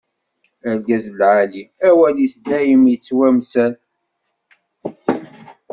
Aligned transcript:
Argaz 0.69 1.05
lɛali, 1.19 1.63
awal-is 1.87 2.33
dayem 2.47 2.83
ittwamsal. 2.95 3.73